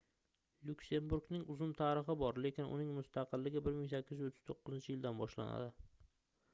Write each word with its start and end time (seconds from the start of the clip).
lyuksemburgning 0.69 1.43
uzun 1.55 1.75
tarixi 1.81 2.15
bor 2.23 2.39
lekin 2.47 2.71
uning 2.77 2.89
mustaqilligi 2.97 3.63
1839-yildan 3.69 5.23
boshlanadi 5.23 5.73